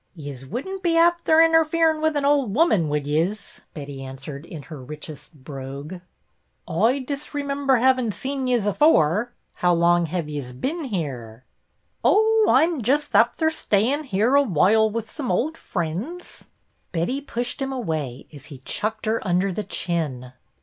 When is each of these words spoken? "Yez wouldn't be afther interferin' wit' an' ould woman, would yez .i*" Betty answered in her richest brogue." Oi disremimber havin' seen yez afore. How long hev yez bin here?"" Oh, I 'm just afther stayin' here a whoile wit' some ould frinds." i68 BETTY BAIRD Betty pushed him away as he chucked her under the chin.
"Yez 0.15 0.47
wouldn't 0.47 0.81
be 0.81 0.97
afther 0.97 1.43
interferin' 1.43 2.01
wit' 2.01 2.15
an' 2.15 2.25
ould 2.25 2.55
woman, 2.55 2.89
would 2.89 3.05
yez 3.05 3.61
.i*" 3.61 3.65
Betty 3.75 4.03
answered 4.03 4.47
in 4.47 4.63
her 4.63 4.81
richest 4.83 5.31
brogue." 5.43 6.01
Oi 6.67 7.01
disremimber 7.05 7.79
havin' 7.79 8.11
seen 8.11 8.47
yez 8.47 8.65
afore. 8.65 9.31
How 9.53 9.75
long 9.75 10.07
hev 10.07 10.27
yez 10.27 10.53
bin 10.53 10.85
here?"" 10.85 11.45
Oh, 12.03 12.45
I 12.49 12.63
'm 12.63 12.81
just 12.81 13.13
afther 13.13 13.51
stayin' 13.51 14.05
here 14.05 14.33
a 14.35 14.41
whoile 14.43 14.89
wit' 14.91 15.05
some 15.05 15.29
ould 15.31 15.53
frinds." 15.55 16.25
i68 16.25 16.39
BETTY 16.39 16.47
BAIRD 16.47 16.91
Betty 16.93 17.21
pushed 17.21 17.61
him 17.61 17.71
away 17.71 18.25
as 18.33 18.45
he 18.45 18.57
chucked 18.65 19.05
her 19.05 19.21
under 19.23 19.53
the 19.53 19.63
chin. 19.63 20.33